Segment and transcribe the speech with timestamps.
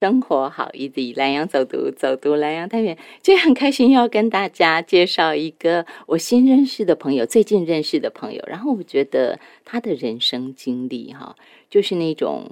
[0.00, 8.42] 生活好一点，南阳走读走读南阳太原，就很开心要跟大家介绍一个我新认识的朋友，最近认识的朋友。
[8.46, 11.36] 然后我觉得他的人生经历哈，
[11.68, 12.50] 就是那种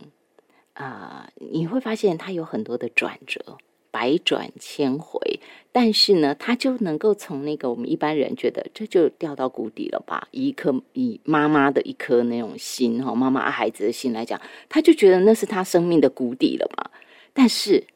[0.75, 3.57] 啊，你会发现他有很多的转折，
[3.91, 5.41] 百转千回，
[5.73, 14.39] 但是呢，他就能够从那个我们一般人觉得这就掉到谷底了吧，一颗以妈妈的一颗那种心哈，妈妈爱孩子的心来讲，
[14.69, 16.91] 他就觉得那是他生命的谷底了吧。
[17.39, 17.87] 但是，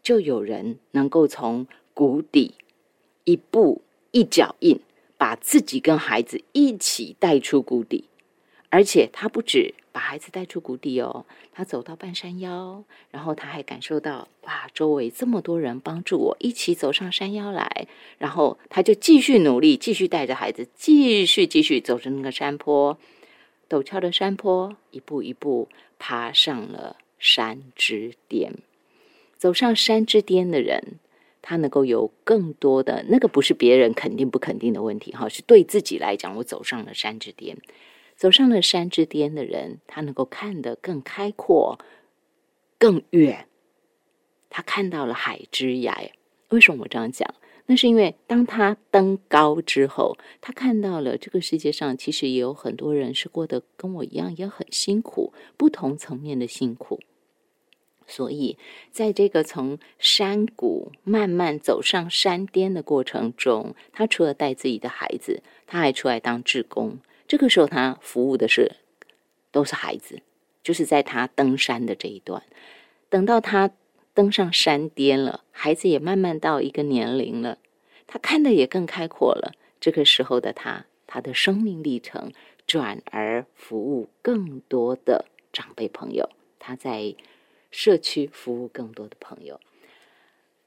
[0.00, 2.54] 就有人能够从谷底
[3.24, 3.82] 一步
[4.12, 4.78] 一脚印，
[5.18, 8.04] 把自己跟孩子一起带出谷底，
[8.70, 22.96] 而且他不止把孩子带出谷底哦，他走到半山腰，然后他还感受到哇，周围这么多人帮助我，一起走上山腰来，然后他就继续努力，继续带着孩子，继续继续走着那个山坡，
[23.68, 25.68] 陡峭的山坡，一步一步
[25.98, 28.54] 爬上了山之巅。
[29.46, 30.98] 走上山之巅的人，
[31.40, 37.56] 他能够有更多的那个不是别人肯定不肯定的问题哈，是对自己来讲，我走上了山之巅。
[38.16, 41.78] 走上了山之巅的人，他能够看得更开阔、
[42.76, 43.46] 更远。
[44.50, 46.10] 他看到了海之涯。
[46.48, 47.32] 为什么我这样讲？
[47.66, 56.98] 那是因为当他登高之后，他看到了这个世界上其实也有很多人是过得跟我一样，也很辛苦，不同层面的辛苦。
[58.08, 58.56] 所以，
[58.92, 66.98] 在这个从山谷慢慢走上山巅的过程中，他除了带自己的孩子，他还出来当志工。
[67.26, 68.76] 这个时候，他服务的是
[69.50, 70.22] 都是孩子，
[70.62, 72.44] 就是在他登山的这一段。
[73.08, 73.72] 等到他
[74.14, 77.58] 登上山巅了，孩子也慢慢到一个年龄了，
[78.06, 79.54] 他看的也更开阔了。
[79.80, 82.32] 这个时候的他，他的生命历程
[82.68, 86.30] 转而服务更多的长辈朋友。
[86.60, 87.16] 他在。
[87.76, 89.60] 社区服务更多的朋友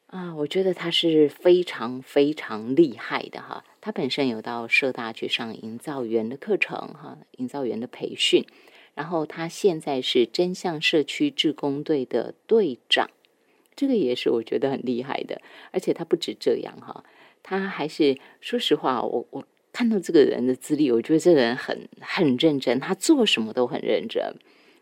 [0.06, 3.66] 啊，我觉得他是非常非常厉害的哈。
[3.82, 8.46] 他本身有到社大去上营造员的课程哈，营造员的培训。
[8.94, 13.10] 然后他现在是真相社区志工队的队长，
[13.76, 15.42] 这个也是我觉得很厉害的。
[15.72, 17.04] 而且他不止这样哈，
[17.42, 24.36] 他还是说实话，我我看到这个人的资历，我觉得这个人很很认真，他做什么都很认真，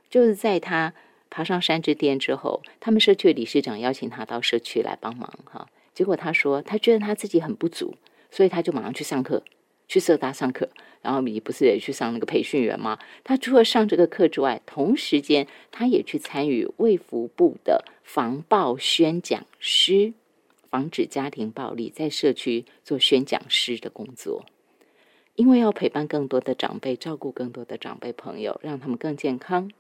[0.10, 0.94] 就是在他。
[1.30, 5.68] 爬上山之巅之后，他们社区的理事长邀请他到社区来帮忙哈。
[5.94, 7.96] 结果他说，他觉得他自己很不足，
[8.30, 9.44] 所以他就马上去上课，
[9.88, 10.70] 去社大上课。
[11.02, 13.00] 然后你不是也去上那个培训员吗？
[13.24, 20.14] 他除了上这个课之外，同时间他也去参与卫福部的防暴宣讲师，
[20.70, 24.46] 防止家庭暴力，在社区做宣讲师的工作。
[25.36, 29.72] 因为要陪伴更多的长辈，照顾更多的长辈朋友，让他们更健康。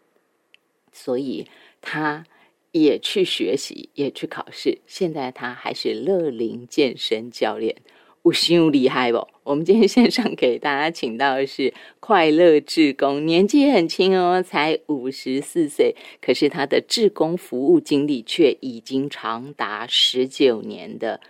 [0.92, 1.48] 所以
[1.82, 2.26] 他
[2.72, 4.80] 也去学习，也去考试。
[4.86, 7.76] 现在他还是乐龄健身教练，
[8.24, 9.28] 我心厉害不？
[9.44, 21.22] 我们今天线上给大家请到的是快乐志工，年纪很轻哦，才五十四岁，可是他的志工服务经历却已经长达十九年的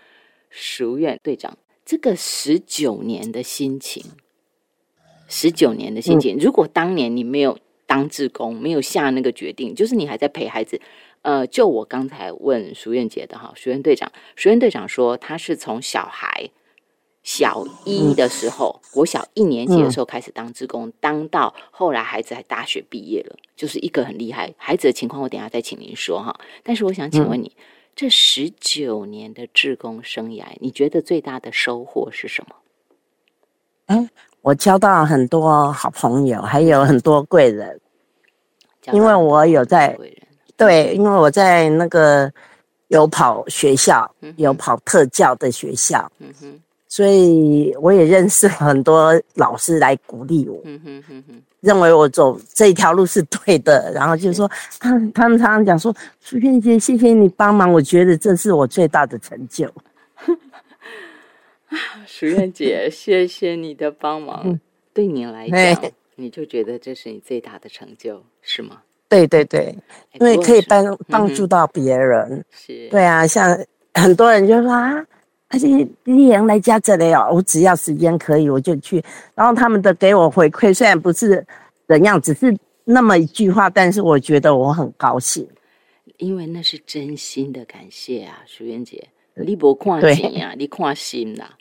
[0.50, 1.58] 熟院队长。
[1.86, 4.04] 这个十九年的心情，
[5.28, 7.58] 十九年的心情，如果当年你没有。
[7.88, 10.80] 当志工没有下那个决定，就是你还在陪孩子。
[11.24, 16.50] 呃，就我刚才问淑燕姐的哈，淑燕队长，淑燕队长说他是从小孩
[17.24, 26.40] 小一的时候，我小一年级的时候开始当志工，当到后来孩子还大学毕业了，就是一个很厉害孩子的情况，我等下再请您说哈。
[26.64, 27.52] 但是我想请问你，
[27.96, 32.56] 这十九年的志工生涯，你觉得最大的收获是什么？
[33.88, 34.10] 嗯。
[34.48, 37.78] 我交到很多好朋友，还有很多贵人，
[38.94, 39.94] 因为我有在
[40.56, 42.32] 对，因为我在那个
[42.88, 54.50] 有跑学校，有跑特教的学校，嗯哼，所以我也认识很多老师来鼓励我，嗯哼哼哼，认为我走这条路是对的，然后就说
[54.80, 59.70] 他他们常常讲说，苏萱姐，谢谢你帮忙，我觉得这是我最大的成就。
[62.08, 64.60] 淑燕姐，谢谢你的帮忙。
[64.94, 68.82] 对你来讲，你就觉得这是你最大的成就，是吗？
[69.10, 69.76] 对对对，
[70.20, 72.44] 因为可以帮帮助到别人。
[72.52, 73.58] 是，对啊，像
[73.94, 75.06] 很多人就说啊，
[75.50, 75.68] 而且
[76.04, 79.04] 丽人来家这里哦，我只要时间可以，我就去。
[79.36, 81.46] 然后他们的给我回馈，虽然不是
[81.88, 85.48] 怎样，只是那么一句话，但是我觉得我很高兴，
[86.18, 89.08] 因为那是真心的感谢啊，淑燕姐。
[89.36, 91.57] 你不看钱啊，你看心啦。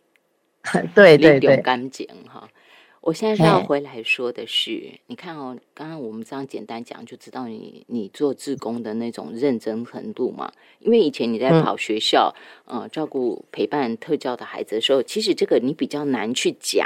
[0.94, 2.48] 对对对，干净哈。
[3.00, 10.50] 我现在是要回来说的是，你看哦，刚刚我们这样简单讲，就知道你你做志工的那种认真程度嘛。
[10.80, 12.34] 因为以前你在跑学校，
[12.64, 16.84] 呃，照顾陪伴特教的孩子的时候，其实这个你比较难去讲，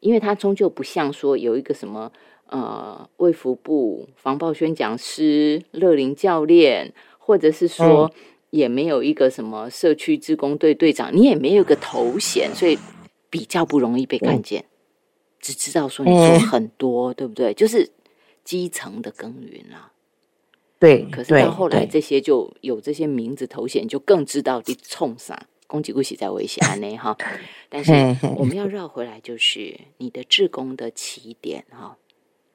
[0.00, 2.12] 因为它终究不像说有一个什么
[2.50, 8.12] 呃卫福部防暴宣讲师、乐龄教练，或者是说
[8.50, 12.78] 也没有一个什么社区志工队队长，你也没有个头衔，所以
[13.32, 14.66] 比较不容易被看见。
[15.40, 17.54] 只知道说你做很多，对不对？
[17.54, 17.90] 就是
[18.44, 19.90] 基层的耕耘啊。
[20.78, 25.46] 对，可是到后来这些就有这些名字头衔，就更知道你冲啥。
[25.66, 27.16] 攻击不喜在危险内哈。
[27.70, 27.92] 但是
[28.36, 31.96] 我们要绕回来，就是你的志工的起点哈。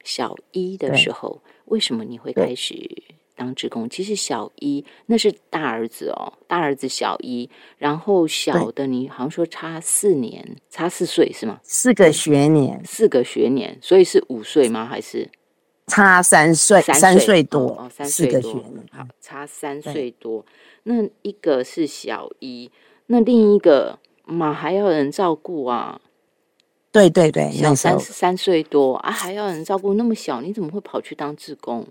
[0.04, 3.02] 小一的时候，为什么你会开始？
[3.38, 7.48] 当职工，其实小一那是大儿子哦，大儿子小一，
[7.78, 11.60] 然后小的你好像说差四年，差四岁是吗？
[11.62, 14.84] 四个学年，四个学年，所以是五岁吗？
[14.84, 15.30] 还是
[15.86, 16.82] 差三岁？
[16.82, 18.52] 三岁多哦，三岁多，
[18.90, 20.44] 好，差三岁多。
[20.82, 22.68] 那一个是小一，
[23.06, 26.00] 那另一个嘛还要人照顾啊？
[26.90, 31.86] 对对对，小三三岁多啊，还要人照顾，那么小，你怎么会跑去当志工？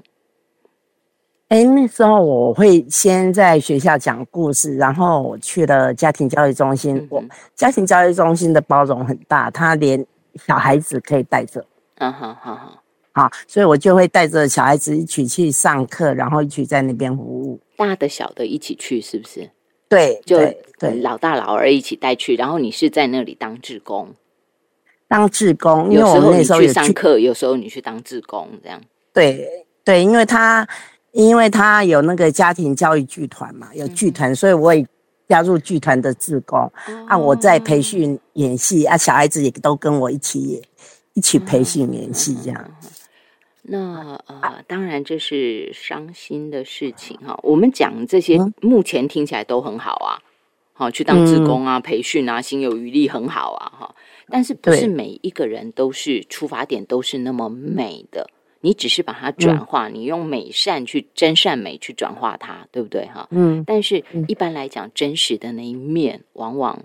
[1.49, 7.07] 哎，那时候我会先在学校讲故事，然后我去了家庭教育中心。
[7.09, 7.23] 我
[7.55, 10.05] 家庭教育中心的包容很大，他连
[10.45, 11.65] 小孩子可以带着。
[11.99, 12.83] 嗯哼，好好
[13.13, 17.57] 好，所以我就会带着小孩子一起去上课，然后一起在那边服务。
[17.77, 19.49] 大的小的一起去，是不是？
[19.87, 20.37] 对，就
[20.77, 24.13] 对，老大老二一起带去，然后你是在那里当志工。
[25.07, 28.81] 当志工，有时候你去上课，有时候你去当志工，这样。
[29.13, 30.67] 对对，因为他。
[31.11, 34.85] 因为他有那个家庭教育剧团嘛，有剧团，所以我也
[35.27, 36.59] 加入剧团的志工
[37.07, 37.17] 啊。
[37.17, 40.61] 我在培训演戏啊，小孩子也都跟我一起
[41.13, 42.71] 一起培训演戏这样。
[43.63, 47.37] 那呃，当然这是伤心的事情哈。
[47.43, 50.21] 我们讲这些，目前听起来都很好啊，
[50.73, 53.95] 好去当志工啊，培训啊，心有余力很好啊哈。
[54.29, 58.29] 但是不是每一个人都是出发点都是那么美的。
[58.61, 63.27] 你只是把它转化，你用美善去真善美去转化它，对不对哈？
[63.31, 63.63] 嗯。
[63.65, 66.79] 但是一般来讲，真实的那一面往往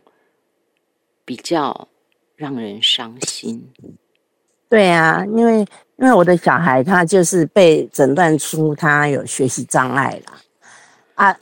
[1.24, 1.88] 比较
[2.36, 3.66] 让人伤心。
[4.68, 5.60] 对啊，因为
[5.96, 10.38] 因为我的小孩他就是被诊断出他有学习障碍了
[11.14, 11.36] 啊。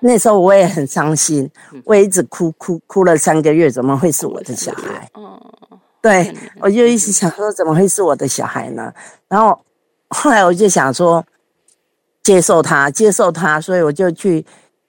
[0.00, 1.48] 那时候我也很伤心，
[1.84, 5.08] 我一直哭哭哭了三个月，怎么会是我的小孩？
[5.14, 5.40] 哦。
[6.02, 8.92] 对，我就一直想说，怎么会是我的小孩呢？
[9.28, 9.64] 然后
[10.08, 11.24] 后来我就想说，
[12.24, 14.44] 接受他，接受他，所以我就去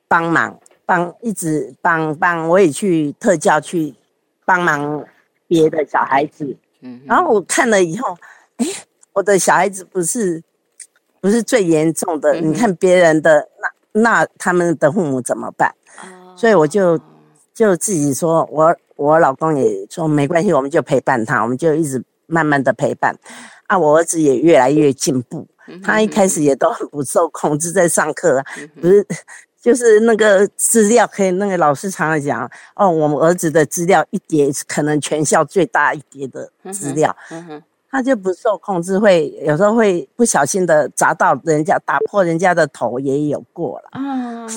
[0.07, 3.93] 帮忙，帮一直帮帮，我也去特教去
[4.43, 5.05] 帮忙
[5.47, 6.57] 别的小孩子。
[6.81, 8.17] 嗯，然后我看了以后，
[8.57, 8.65] 哎，
[9.13, 10.41] 我的小孩子不是
[11.21, 13.47] 不是最严重的，你看别人的
[13.93, 15.73] 那那他们的父母怎么办？
[16.35, 16.99] 所以我就
[17.53, 18.75] 就自己说，我。
[18.95, 23.13] 我老公也说没关系，我们就陪伴他，我们就一直慢慢的陪伴。
[23.65, 25.45] 啊，我儿子也越来越进步。
[25.83, 28.41] 他一开始也都很不受控制，在上课，
[28.79, 29.05] 不是
[29.59, 37.13] 就是那个资料，可以那个老师常常讲哦，我们儿子的资料一叠可能全校最大一叠的资料，
[37.89, 43.89] 他就不受控制，会有时候会不小心的砸到人家，打破人家的头也有过了。
[43.91, 44.47] 啊，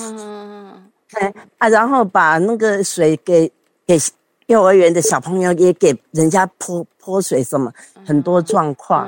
[1.13, 3.51] 哎啊，然后把那个水给
[3.85, 3.97] 给。
[4.47, 7.69] 幼儿园的小朋友也给人家泼泼水，什么
[8.05, 9.05] 很多状况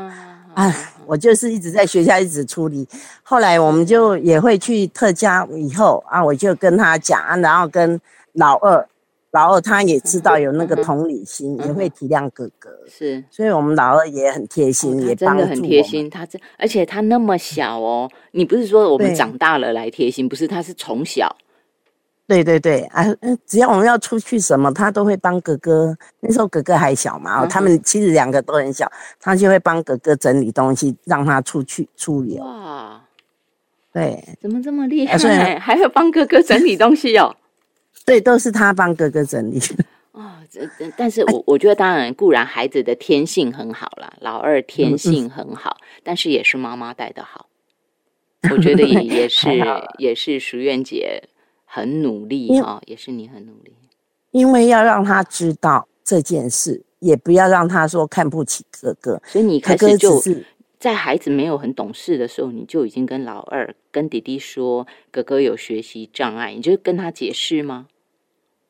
[0.53, 0.75] 啊！
[1.05, 2.85] 我就是一直在学校一直处理。
[3.23, 7.97] 后来我们就也会去特家，以后啊，我就跟他讲啊，然后跟
[8.33, 8.85] 老二，
[9.31, 12.69] 老二他也知道有那个同理心，也会体谅哥哥。
[12.89, 16.09] 是，所以我们老二也很贴心，也真的很贴心。
[16.09, 20.45] 他这而且他那么小哦，你不是说我们长大了来贴心，不是？
[20.45, 21.33] 他是从小。
[22.29, 23.03] 对对对，啊，
[23.47, 25.97] 只要我们要出去什么，他都会帮哥哥。
[26.19, 28.87] 那时候哥哥还小嘛，他们其实两个都很小，
[29.19, 32.43] 他就会帮哥哥整理东西，让他出去出游。
[32.43, 33.01] 哇，
[33.91, 35.57] 对，怎么这么厉害？
[35.57, 37.35] 还会帮哥哥整理东西哦。
[38.05, 39.59] 对，都是他帮哥哥整理。
[40.13, 40.61] 哦，这
[40.95, 47.47] 但是我我觉得，当然固然孩子的天性很好了，老二天性很好，但是也是妈妈带的好。
[48.51, 49.49] 我觉得也也是
[49.97, 51.23] 也是淑媛姐。
[51.71, 53.71] 很努力哈，也是你很努力，
[54.31, 59.21] 因为要让他知道这件事，也不要让他说看不起哥哥。
[59.27, 60.19] 所以你开始就
[60.79, 67.85] 在孩子没有很懂事的时候，你就已经跟老二、跟弟弟说哥哥有学习障碍，你就跟他解释吗？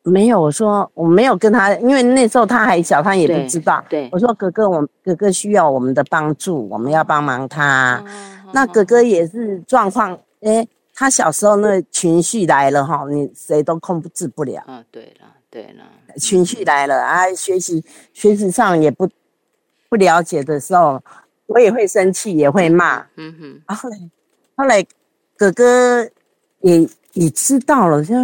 [0.03, 3.83] 没有，我说我没有跟他，因为那时候他还小，他也不知道。
[3.89, 8.03] 对，我说哥哥，我哥哥需要我们的帮助，我们要帮忙他。
[8.51, 10.67] 那哥哥也是状况，哎，
[10.99, 14.61] 他小时候那情绪来了哈，你谁都控制不了。
[14.67, 15.85] 啊，对了，对了，
[16.17, 19.09] 情绪来了啊，学习学习上也不
[19.87, 21.01] 不了解的时候，
[21.45, 23.05] 我也会生气，也会骂。
[23.15, 23.61] 嗯哼。
[23.67, 23.97] 啊，后来
[24.57, 24.85] 后来
[25.37, 26.05] 哥哥
[26.63, 28.15] 也也知道了，就。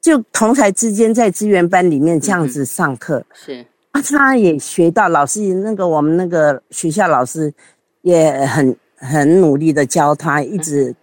[0.00, 7.52] 就同台之间在资源班里面这样子上课，是啊，他也学到老师那个我们那个学校老师
[8.02, 10.94] 也很很努力的教他，一直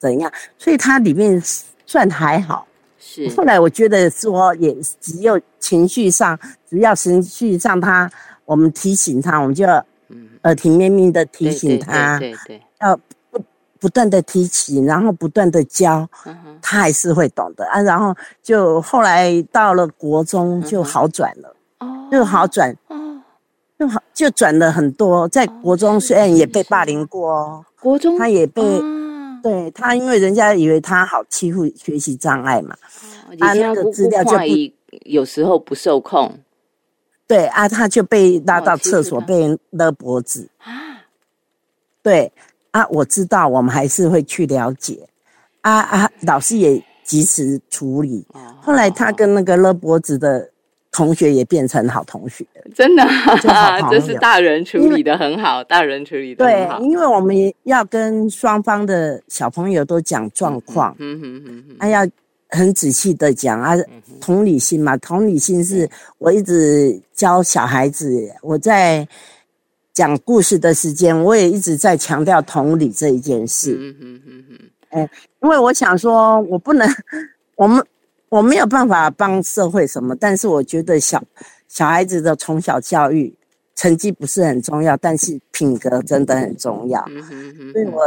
[0.00, 1.40] 怎样，所以他里面
[1.86, 2.66] 算还好。
[2.98, 6.36] 是后来我觉得说也只有情绪上，
[6.68, 8.10] 只要情绪上他
[8.44, 9.84] 我们提醒他，我们就要
[10.42, 12.98] 耳提面命的提醒他，对对，要。
[13.82, 16.06] 不断的提起，然后不断的教，
[16.60, 17.80] 他还是会懂的啊。
[17.80, 21.56] 然后就后来到了国中就好转了，
[22.12, 22.76] 就好转，
[23.78, 25.26] 就好就转了很多。
[25.28, 28.62] 在国中虽然也被霸凌过，国中他也被，
[29.42, 32.76] 对他因为人家以为他好欺负，学习障碍嘛，
[33.40, 34.44] 啊那个资料就不
[35.04, 36.38] 有时候不受控，
[37.26, 41.04] 对啊，他就被拉到厕所被勒脖子啊，
[42.02, 42.32] 对。
[42.72, 45.08] 啊，我知道，我们还是会去了解。
[45.62, 48.24] 啊啊，老师也及时处理。
[48.62, 50.48] 后来他跟那个勒脖子的
[50.92, 52.44] 同学也变成好同学，
[52.74, 53.06] 真的，
[53.90, 56.78] 这是大人处理的很好，大人处理的很好。
[56.78, 62.06] 对，因为我们要跟双方的小朋友都讲状况，嗯哼哼哼，还要
[62.48, 63.74] 很仔细的讲啊，
[64.20, 69.06] 同理心嘛，同理心是我一直教小孩子，我在。
[69.92, 73.76] 讲故事的时间，我也一直在强调同理这一件事。
[73.78, 74.58] 嗯嗯嗯嗯，
[74.90, 75.10] 哎，
[75.42, 76.88] 因为我想说，我不能，
[77.56, 77.84] 我们
[78.30, 81.22] 我没有办法帮社会什么，但是我觉得小
[81.68, 83.34] 小孩子的从小教育，
[83.74, 87.04] 成绩不是很重要，但是品格真的很重要。
[87.10, 88.00] 嗯哼哼，所以我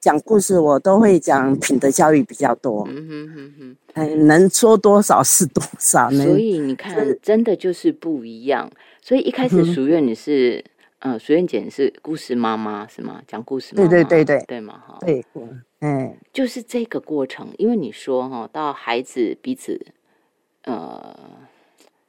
[0.00, 2.84] 讲故事，我都会讲品德教育比较多。
[2.90, 6.10] 嗯哼哼哼，哎，能说多少是多少。
[6.10, 8.70] 所以你看，真的就是不一样。
[9.00, 10.64] 所以一开始 淑苑你是。
[11.00, 13.22] 嗯，苏燕姐是故事妈妈是吗？
[13.28, 15.24] 讲故事，对对对对，对嘛哈，对，
[15.80, 19.86] 嗯，就是这个过程，因为你说哈，到孩子彼此，
[20.64, 21.16] 呃，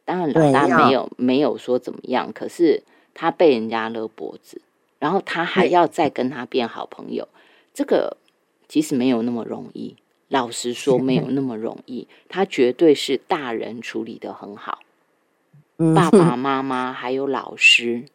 [0.05, 2.81] 当然老大没有没有说怎么样，可是
[3.13, 4.61] 他被人家勒脖子，
[4.97, 7.27] 然后他还要再跟他变好朋友，
[7.73, 8.17] 这个
[8.67, 9.95] 其实没有那么容易，
[10.29, 14.79] 老实说没有那么容易，他绝对是大人处理的很好，
[15.95, 18.05] 爸爸妈妈还有老师。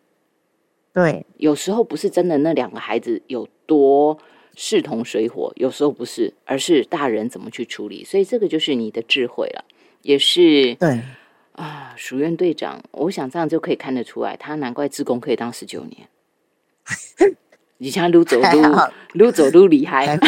[0.92, 4.16] 对，有时候不是真的那两个孩子有多
[4.56, 8.04] 势同水火，有时候不是，而是大人怎么去处理。
[8.04, 9.64] 所以这个就是你的智慧了，
[10.02, 11.00] 也是对
[11.52, 11.94] 啊。
[11.96, 16.08] 署院队长，我想这样就可以看得出来，他难怪自工可以当十九年。
[17.85, 18.62] 你像撸走撸
[19.12, 20.19] 撸走撸厉害，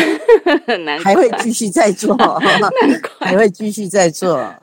[1.02, 2.14] 还会继续再做，
[3.18, 4.54] 还会继续再做。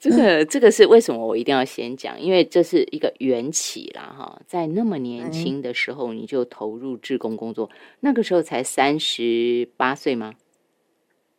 [0.00, 2.20] 这个这个是为什么我一定要先讲？
[2.20, 7.70] 因为这是一个缘起啦，哈，在那么年轻的时候你就投入志工工作，
[8.00, 10.34] 那个时候才三十八岁吗？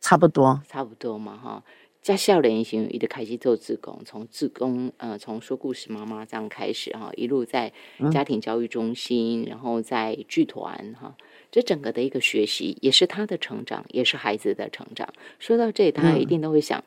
[0.00, 1.62] 差不多，差不多嘛，哈。
[2.06, 7.72] 在校联型一直开始做志工，从志工呃，从说故事妈妈这样开始哈，一路在
[8.12, 11.16] 家庭教育中心，然后在剧团哈，
[11.50, 15.08] 这整个的一个学习也是他的成长，也是孩子的成长。
[15.40, 16.84] 说到这，大家一定都会想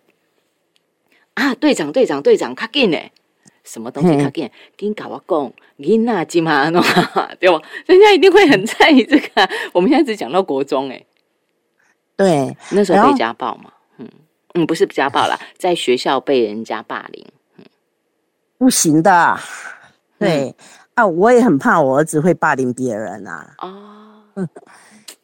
[1.34, 2.98] 啊，队长队长队长，卡紧呢，
[3.66, 4.50] 什么东西卡紧？
[4.78, 6.82] 跟搞我讲，你那金嘛弄，
[7.42, 7.62] 对吧？
[7.88, 9.50] 人家一定会很 在意这个。
[9.74, 11.06] 我们现在只讲到国中，哎，
[12.16, 13.74] 对，那时候被家暴嘛。
[14.54, 17.26] 嗯，不是家暴了， 在学校被人家霸凌，
[17.58, 17.66] 嗯，
[18.58, 19.40] 不行的，
[20.18, 20.56] 对
[20.96, 24.48] 啊，我也很怕我儿子会霸凌别人啊，哦，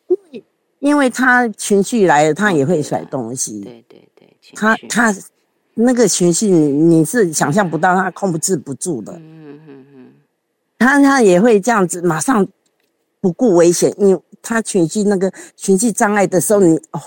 [0.08, 0.44] 因为
[0.80, 5.16] 因为他情绪来了，他也会甩东西，对对对，他他
[5.74, 10.14] 那个情绪你是想象不到，他控制不住的，嗯嗯嗯，
[10.78, 12.48] 他他也会这样子，马上
[13.20, 17.02] 不顾危险，因为他情绪那个情绪障碍的时候，你哦。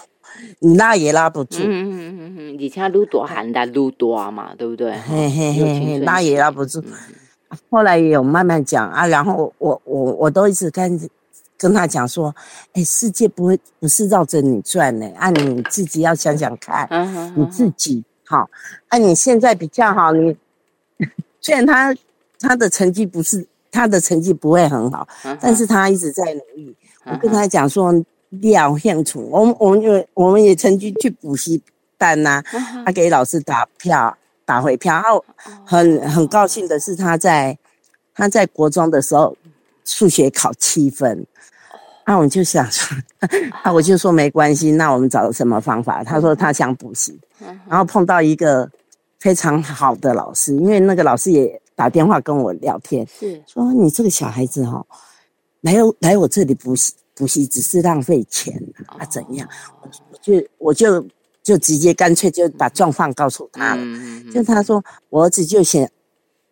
[0.60, 4.92] 你拉也拉不住，嗯嗯嗯嗯嗯，以前撸多喊的撸多嘛，对不对？
[5.00, 6.82] 嘿嘿嘿嘿，拉也拉不住。
[7.70, 11.00] 后来也有慢慢讲啊，然后我我我都一直跟
[11.56, 12.34] 跟他讲说，
[12.74, 16.86] 哎，世界不会不是绕着你转呢，啊，你自己要想想看，
[17.36, 18.48] 你自己好，
[18.88, 20.36] 啊，你现在比较好，你
[21.40, 21.94] 虽然他
[22.38, 25.08] 他的成绩不是他的成绩不会很好，
[25.40, 26.76] 但是他一直在努力。
[27.04, 27.92] 我跟他讲说。
[28.42, 31.60] 要相处，我们我们因为我们也曾经去补习
[31.96, 32.42] 班呐，
[32.84, 34.94] 他给老师打票打回票。
[34.94, 35.24] 然后
[35.64, 37.56] 很很高兴的是，他在
[38.14, 39.36] 他在国中的时候
[39.84, 41.26] 数学考七分。
[42.06, 42.96] 那我就想说，
[43.62, 46.02] 啊，我就说没关系，那我们找什么方法？
[46.02, 47.18] 他说他想补习，
[47.68, 48.66] 然后碰到一个
[49.18, 54.82] 非常好的老师，因为那个老师也打电话跟我聊天，是说你这个小孩子哈，
[55.60, 58.54] 来来我这里补习补习只是浪费钱
[58.86, 59.48] 啊，怎样？
[59.82, 61.06] 我就我就
[61.42, 63.82] 就直接干脆就把状况告诉他了，
[64.32, 65.86] 就他说我儿子就想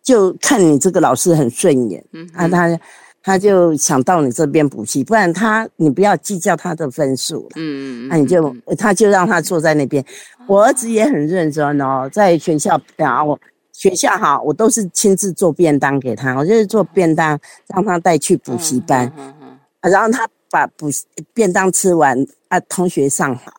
[0.03, 2.79] 就看你这个老师很顺眼，啊他。
[3.23, 7.49] 他就想到你这边补习，不然他你不要计较他的分数了。
[7.55, 10.01] 嗯嗯那你就他就让他坐在那边。
[10.47, 13.37] 我儿子也很认真哦，在学校啊，我
[13.73, 19.11] 学校哈，我都是亲自做便当给他，我就是做便当让他带去补习班。
[19.17, 19.59] 嗯嗯。
[19.81, 23.51] 啊，然后他把补习便当吃完啊，同学上好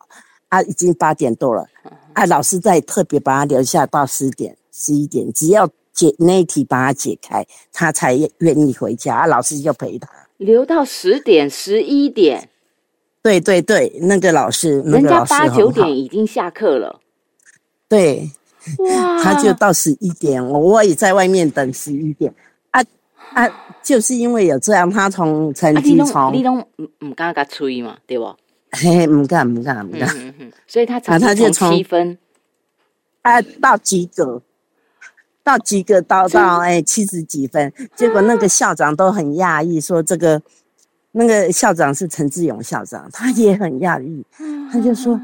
[0.49, 1.65] 啊，已经八点多了
[2.13, 5.69] 啊，老师再特别把他留下到十点十一点，只要。
[5.91, 9.25] 解那一题把它解开，他才愿意回家啊。
[9.27, 12.47] 老师就陪他留到十点、十一点。
[13.21, 17.01] 对对对，那个老师，人家八九点已经下课了。
[17.89, 18.31] 对，
[18.77, 22.33] 哇，他就到十一点，我我也在外面等十一点。
[23.33, 28.35] 啊啊，就是因为有这样，他从成绩从你拢唔唔敢甲吹嘛，对不？
[28.71, 30.07] 嘿，唔敢唔敢唔敢。
[30.67, 32.17] 所以他啊，他就从七分
[33.21, 34.41] 啊到及格。
[35.41, 40.39] 到及格到到哎七十几分，结果那个校长都很讶异，说这个
[41.13, 44.23] 那个校长是陈志勇校长，他也很讶异，
[44.71, 45.19] 他就说，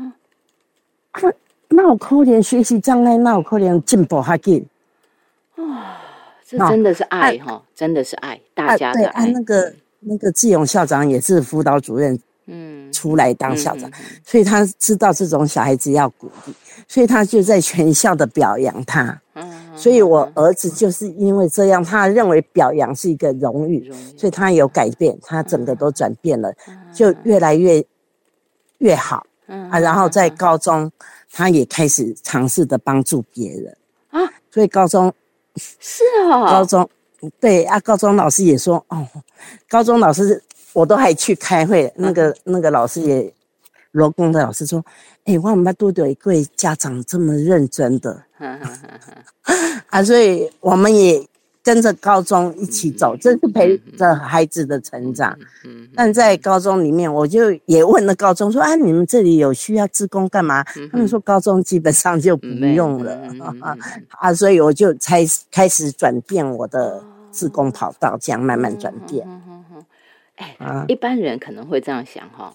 [1.21, 1.31] 那
[1.67, 4.65] 那我可怜学习障碍，那我可怜进步还紧，
[5.57, 6.01] 啊，
[6.47, 9.27] 这真的是爱哈，真的是爱大家的爱。
[9.27, 13.89] 那个那个志勇校长也是辅导主任，嗯，出来当校长，
[14.23, 16.53] 所以他知道这种小孩子要鼓励，
[16.87, 19.19] 所以他就在全校的表扬他。
[19.33, 26.53] 嗯所以，我儿子就是因为这样，他认为表扬是一个荣誉，所以他有改变，他整个都转变了，
[26.93, 27.83] 就越来越
[28.77, 29.77] 越好嗯啊。
[29.77, 30.89] 然后在高中，
[31.29, 33.77] 他也开始尝试的帮助别人
[34.11, 34.21] 啊。
[34.49, 35.13] 所以高中
[35.55, 36.89] 是啊，高中
[37.39, 39.07] 对啊，高中老师也说哦，
[39.69, 40.41] 高中老师
[40.73, 43.33] 我都还去开会，那个那个老师也
[43.91, 44.83] 罗工的老师说。
[45.25, 48.23] 哎，我们班都有一位家长这么认真的，
[49.89, 51.27] 啊，所以我们也
[51.65, 55.35] 跟着高中一起走，这是陪着孩子的成长。
[55.95, 63.19] 但在高中里面，我就也问了高中说：“啊，你们这里有需要自工干嘛？”他们说高中基本上就不用了
[64.11, 69.27] 啊，所以我就才开始转变我的自工跑道，这样慢慢转变。
[70.35, 70.55] 哎，
[70.87, 72.53] 一般人可能会这样想哈，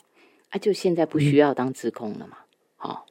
[0.50, 2.36] 啊，就现在不需要当自工了嘛。
[2.76, 3.06] 好，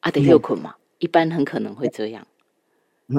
[0.00, 2.26] 阿德又困嘛，一般很可能会这样。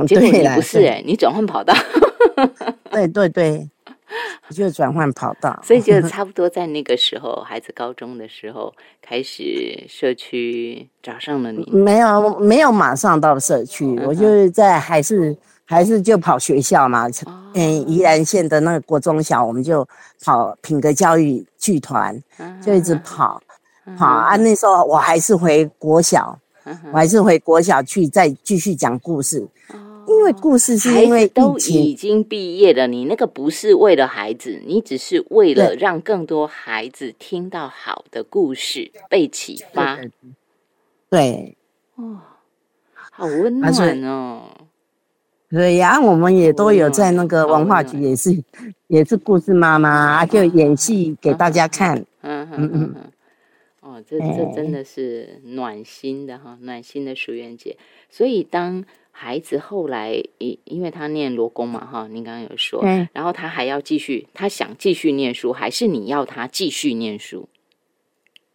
[0.06, 1.74] 结果你不是哎，你转换跑道。
[2.92, 3.70] 对对对，
[4.52, 5.60] 就转换跑道。
[5.64, 11.70] 所以就 差不多在那个时候，孩子高中的时候，开始社区找上了你。
[11.72, 17.08] 没有没有，马上到社区，我就是在还是还是就跑学校嘛。
[17.54, 19.88] 嗯，宜兰县的那个国中小，我们就
[20.24, 22.22] 跑品格教育剧团，
[22.62, 23.42] 就一直跑。
[23.98, 26.36] 跑啊，那时候我还是回国小，
[26.92, 29.38] 我还是回国小去再继续讲故事，
[29.70, 29.85] 因
[30.26, 40.00] 为故事是因为都已经毕业了，你那个不是为了孩子，你只是为了让更多孩子听到好的故事被启发。
[41.10, 41.56] 对，
[41.96, 42.20] 哦，
[42.94, 44.42] 好温暖哦。
[45.48, 48.44] 对呀，我们也都有在那个文化局，也是
[48.88, 52.04] 也是故事妈妈，就演戏给大家看。
[52.22, 52.96] 嗯嗯嗯。
[53.82, 57.78] 哦，这这真的是暖心的哈，暖心的淑媛姐。
[58.10, 58.84] 所以当
[59.18, 67.48] 孩子后来，因因为他念罗工嘛哈，您刚刚有说，然后他还要继续，他想继续念书，还是你要他继续念书？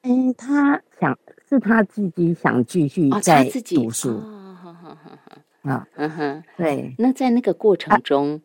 [0.02, 1.18] 嗯，他想
[1.48, 3.42] 是他自己想继续在
[3.74, 4.18] 读书。
[5.62, 6.94] 啊，嗯哼，对。
[6.98, 8.40] 那在那个过程中。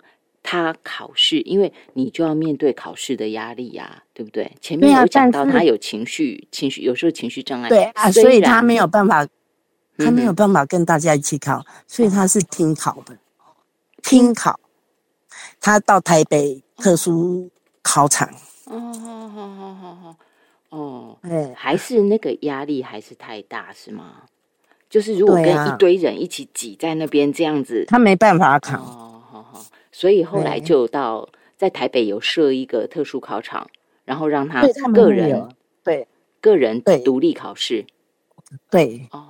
[0.47, 4.51] 他考试，因为你就要面对考试的压力呀，对不对？
[4.61, 9.27] 前面有讲到他有情绪，情绪有时候情绪障碍，对啊，所以他没有办法，
[9.97, 13.17] 他没有办法跟大家一起考，所以他是听考的，
[14.03, 14.59] 听考。
[15.59, 17.49] 他到台北特殊
[17.81, 18.29] 考场。
[18.65, 20.15] 哦，好好好好好，
[20.69, 24.23] 哦，哎，还是那个压力还是太大，是吗？
[24.89, 29.13] 就是如果跟一堆人一起挤在那边这样子，他没办法考哦。
[29.91, 31.27] 所以后来就到
[31.57, 33.67] 在台北有设一个特殊考场，
[34.03, 34.61] 然后让他
[34.93, 35.49] 个人
[35.83, 36.07] 对
[36.41, 37.85] 个人独立考试。
[38.69, 39.25] 对哦，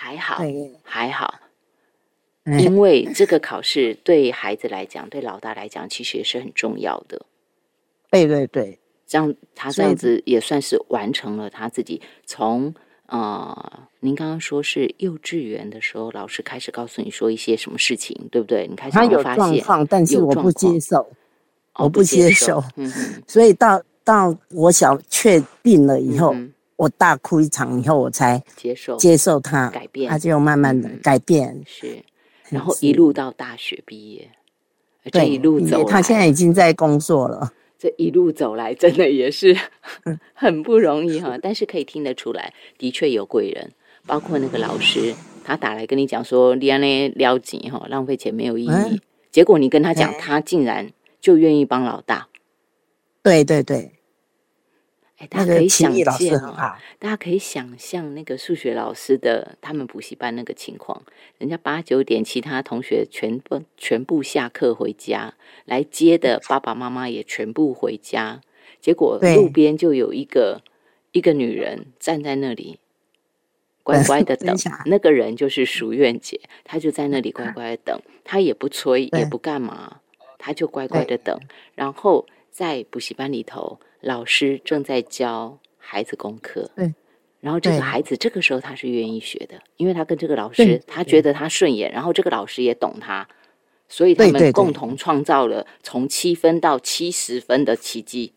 [0.00, 0.40] 还好，
[0.84, 1.40] 还好，
[2.44, 7.26] 因为这个考试对孩子来讲，对老大来讲，其实也是很重要的。
[8.08, 12.72] 对对对，这样他这样子也算是完成了他自己从
[13.06, 18.68] 呃，您刚刚说是幼稚园的时候，老师开始告诉你说一些什么事情，对不对？
[18.68, 21.10] 你开始他有状况，但是我不接受，
[21.74, 22.88] 我不接受，嗯，
[23.26, 26.32] 所以到到我想确定了以后。
[26.78, 31.98] 我大哭一场以后，我才接受接受他改变，他就慢慢的改变，是，
[32.50, 34.30] 然后一路到大学毕业，
[35.10, 37.52] 这一路走，他现在已经在工作了。
[37.76, 39.56] 这一路走来，真的也是
[40.34, 41.36] 很不容易哈。
[41.42, 43.72] 但是可以听得出来，的确有贵人，
[44.06, 45.12] 包括那个老师，
[45.44, 49.00] 他打来跟你讲说，你安那撩紧哈，浪费钱没有意义。
[49.32, 52.28] 结果你跟他讲，他竟然就愿意帮老大。
[53.20, 53.97] 对对对。
[55.18, 56.40] 哎，大家可以想象
[57.00, 61.02] 大家可以想象那个数学老师的他们补习班那个情况，
[61.38, 68.40] 人家八九点，其他同学全部全部下课回家，来接的爸爸妈妈也全部回家，
[68.80, 70.62] 结果路边就有一个
[71.10, 72.78] 一个女人站在那里，
[73.82, 80.00] 乖乖的 等，那个人就是淑苑姐，她就在那里乖乖的等，她也不催也不干嘛，
[80.38, 81.36] 她就乖乖的等，
[81.74, 83.80] 然后在补习班里头。
[84.00, 86.94] 老师正在教孩子功课，对，
[87.40, 93.26] 然后这个孩子这个时候他是愿意学的，因为他跟这个老师，他觉得他顺眼，然后这个老师也懂他，
[93.88, 98.34] 所以他们共同创造了从七分到七十分的奇迹。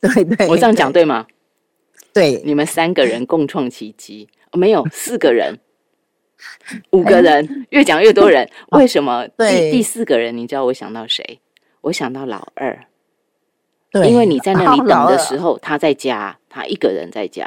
[0.00, 1.26] 对对，我这样讲对吗？
[2.12, 5.58] 对，你们三个人共创奇迹，没有四个人，
[6.90, 9.28] 五个人，越讲越多人，为什么？
[9.36, 11.40] 第第四个人，你知道我想到谁？
[11.82, 12.86] 我想到老二。
[13.92, 17.44] 因为你在那里 等的时候，他在家，他一个人在家。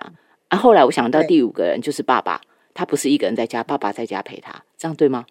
[0.50, 2.42] 啊，后来我想到第五个人就是爸爸，
[2.74, 5.26] 他不是一个人在家，爸爸在家陪他，这样对吗？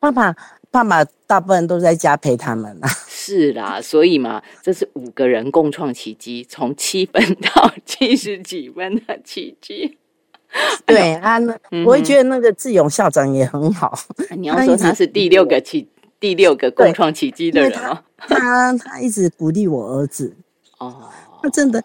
[0.00, 0.34] 爸爸，
[0.70, 2.88] 爸爸大部分都在家陪他们啊。
[3.06, 9.98] 是啦，所以嘛，这是五个人共创奇迹，从七分到七十几分的奇迹。
[10.84, 11.38] 对啊，
[11.86, 13.96] 我也觉得那个志勇校长也很好。
[14.36, 15.88] 你要说他是第六个奇。
[16.20, 20.36] 第六个共创奇迹的人哦，他他一直鼓励我儿子
[20.78, 21.08] 哦，
[21.42, 21.82] 他真的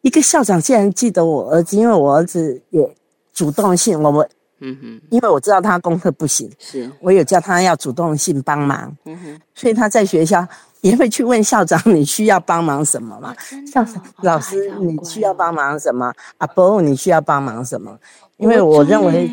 [0.00, 2.96] 一个校长竟然记得我儿子，因为我儿子也
[3.34, 4.26] 主动性，我们
[4.60, 10.46] 嗯哼，因为我知道他功课不行，是我有叫他要主动性帮忙，嗯哼，所以他在学校
[10.80, 13.34] 也会去问校长你需要帮忙什么嘛？
[13.70, 16.10] 校长老师你需要帮忙什么？
[16.38, 17.98] 阿伯你需要帮忙什么？
[18.38, 19.30] 因为我认为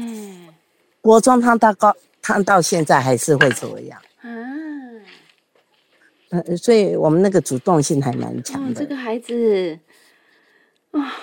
[0.99, 3.97] 国中他到高他到现在还是会这样。
[6.29, 8.79] 呃，所以我们那个主动性还蛮强的。
[8.81, 9.79] 这个孩子
[10.91, 11.13] 啊，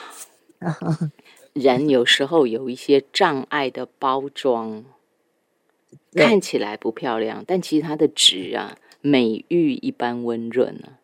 [1.52, 4.84] 人有时候有一些障碍的包装，
[6.16, 10.98] 看起来不漂亮，但其实它的值啊，美玉一般温润啊。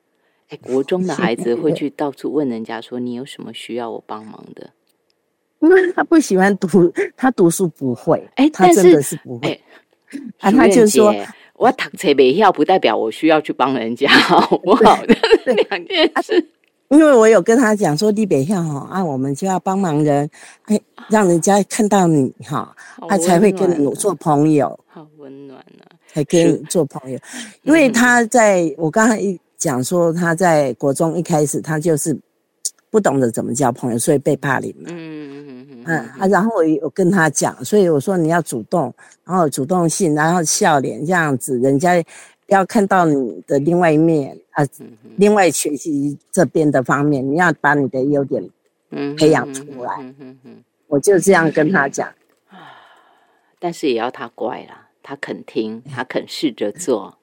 [0.48, 4.70] 哎，国中的孩子会 去到处问人家说：“你有什么需要我帮忙的？”
[5.60, 8.26] 因为他不喜欢读，他读书不会。
[8.36, 9.60] 哎，他真的是不会。
[10.38, 11.14] 啊，他就说。
[11.60, 14.98] 我读册没效，不代表我需要去帮人家，好不好？
[15.44, 16.48] 这两件事。
[16.88, 20.28] 因为我有跟他讲说，你北校哈啊，我们就要帮忙人，
[20.64, 22.74] 哎， 让人家看到你哈，
[23.06, 24.68] 他才会跟你做朋友。
[24.86, 25.84] 好温暖啊！
[26.08, 27.18] 才跟你做朋友。
[27.62, 32.18] 因为他在我刚才一讲说，他在国中一开始，他就是
[32.90, 34.88] 不懂得怎么交朋友，所以被霸凌嘛。
[34.88, 35.39] 嗯。
[35.86, 38.92] 嗯啊，然后我有跟他讲，所以我说你要主动，
[39.24, 42.02] 然后主动性，然后笑脸这样子，人家
[42.46, 44.66] 要看到你的另外一面啊，
[45.16, 48.48] 另外学习这边的方面，你要把你的优点
[49.16, 50.14] 培养出来。
[50.86, 52.12] 我就这样跟他讲，
[53.58, 57.18] 但是也要他乖啦，他肯听，他肯试着做，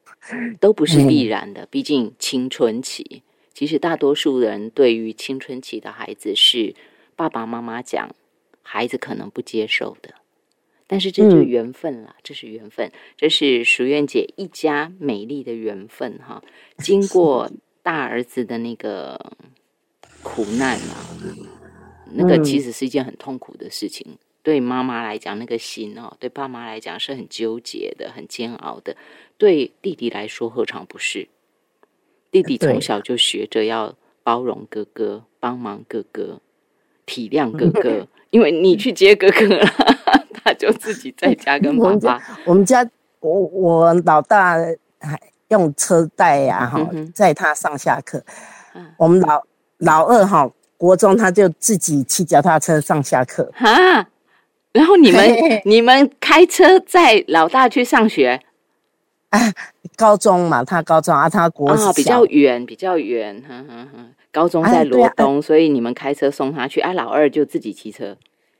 [0.60, 1.66] 都不是必然的。
[1.70, 6.74] 毕竟青春期，其实大多数人对于青春期的孩子是。
[7.16, 8.14] 爸爸妈妈讲，
[8.62, 10.14] 孩子可能不接受的，
[10.86, 16.42] 但是这就是缘分了，这是缘分，这是淑媛姐一家美丽的缘分哈。
[16.78, 17.50] 经过
[17.82, 19.36] 大儿子的那个
[20.22, 21.06] 苦难啊，
[22.12, 28.96] 那个其实是一件很痛苦的事情，对妈妈来讲，那个心哦，对爸妈来讲是很纠结的、很煎熬的。
[29.36, 31.28] 对弟弟来说，何尝不是？
[32.30, 36.40] 弟弟从小就学着要包容哥哥，帮忙哥哥。
[37.06, 39.66] 体谅哥哥，因为你去接哥哥了，
[40.42, 42.22] 他就自己在家跟爸爸。
[42.44, 42.86] 我们家，
[43.20, 44.56] 我我老大
[45.00, 48.24] 还用车带呀，哈，载他上下课。
[48.96, 49.42] 我们老
[49.78, 53.50] 老二哈，国中他就自己骑脚踏车上下课。
[53.54, 54.08] 哈，
[54.72, 58.40] 然后你们你们开车载老大去上学，
[59.28, 59.38] 啊，
[59.96, 64.10] 高中嘛，他高中啊，他国小比较远，比较远，哼哼哼。
[64.34, 68.16] 高中在罗东，所以你们开车送他去，啊，老二就自己骑车，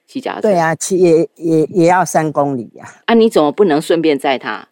[0.06, 0.42] 骑脚车。
[0.42, 3.02] 对啊，骑也也也要三公里呀。
[3.06, 4.68] 啊，你怎么不能顺便载他？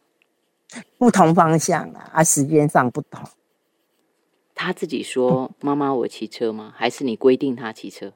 [0.99, 3.21] 不同方向啊，啊，时间上不同。
[4.55, 6.73] 他自己说：“妈妈，我骑车吗？
[6.77, 8.12] 还是你规定他骑车？”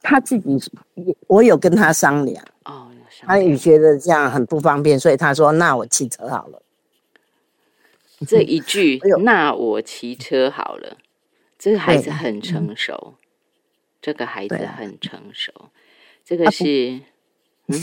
[0.00, 0.58] 他自己，
[1.26, 2.42] 我有跟他商量。
[2.64, 2.88] 哦，
[3.20, 6.62] 他也觉得这样很不方便，所以他说：“那我骑车好了。”
[8.26, 10.96] 这一句 “那我骑车好了”。
[11.62, 13.14] 这个孩子很成熟，
[14.00, 15.52] 这个孩子很成熟，
[16.24, 16.98] 这个是
[17.68, 17.78] 嗯。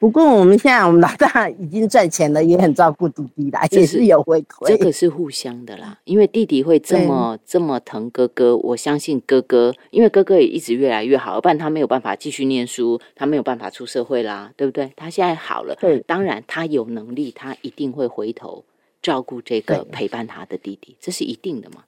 [0.00, 4.66] 不过我们现在我们老大已经赚钱了，也很照顾弟弟的，也是有回馈。
[4.66, 14.92] 这个是互相的啦，因为弟弟会这么这么疼哥哥，我相信哥哥，因为哥哥也一直越来越好，不然他没有办法继续念书，他没有办法出社会啦，对不对？
[14.96, 18.64] 他现在好了，对，当然他有能力，他一定会回头
[19.00, 21.84] 照顾这个陪伴他的弟弟，这是一定的嘛。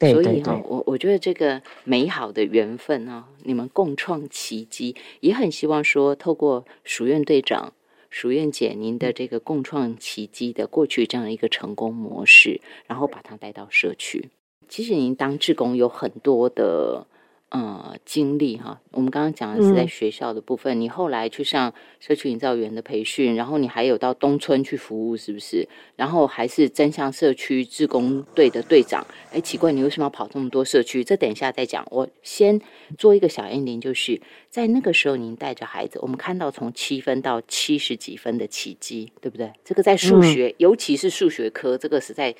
[0.00, 7.72] 所以哈，我我觉得这个美好的缘分啊，你们共创奇迹，也很希望说，透过署院队长、
[8.10, 14.28] 署院姐您的这个共创奇迹的过去这样的一个成功模式，然后把它带到社区。
[14.68, 17.06] 其实您当志工有很多的。
[17.54, 20.80] 呃，经历哈，我们刚刚讲的是在学校的部分。
[20.80, 25.64] 你后来去上社区营造员的培训，然后你还有到东村去服务，是不是？
[25.94, 29.06] 然后还是真向社区志工队的队长。
[29.30, 31.04] 哎，奇怪，你为什么要跑这么多社区？
[31.04, 31.86] 这等一下再讲。
[31.92, 32.60] 我先
[32.98, 39.52] 做一个小 ending，就是在那个时候，您带着孩子，我们看到从七分到七十几分的奇迹，对不对？
[39.64, 42.34] 这个在数学，尤其是数学科，这个实在。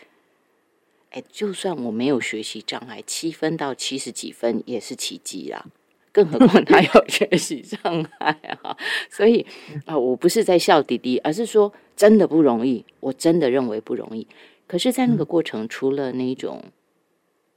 [1.15, 5.65] 哎，就算我没有学习障碍，七分到七十几分也是奇迹啦。
[6.11, 8.77] 更何况他 有学习障碍啊！
[9.09, 9.47] 所以
[9.87, 14.27] 啊，我不是在笑弟弟，而是说真的不容易，我真的认为不容易。
[14.67, 16.65] 可是，在那个过程，除了那种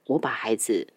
[0.06, 0.88] 我把孩子，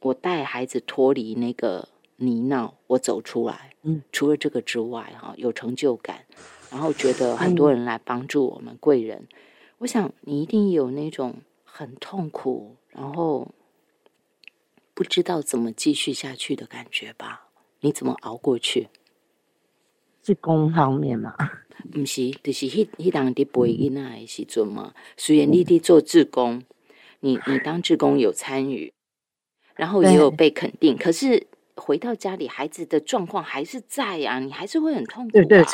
[0.00, 6.24] 我带孩子脱离那个泥淖，我走出来，嗯，除了这个之外，哈，有成就感，
[6.72, 9.28] 然后觉得很多人来帮助我们贵人，
[9.78, 11.36] 我想你一定有那种。
[11.72, 13.48] 很痛苦，然后
[14.92, 17.46] 不知道怎么继续下去的感觉吧？
[17.80, 18.88] 你怎么熬过去？
[20.22, 21.34] 志工方面嘛，
[21.90, 24.92] 不是，就是迄迄当伫陪囡仔的时阵嘛。
[25.16, 26.62] 虽然你伫做志工，
[27.20, 28.92] 你你当志工有参与，
[29.76, 35.30] 然后也有被肯定，可是回到家里，孩子的状况还是在呀，你还是会很痛苦。
[35.32, 35.64] 对对，